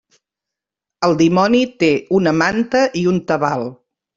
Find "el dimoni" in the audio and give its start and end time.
1.09-1.61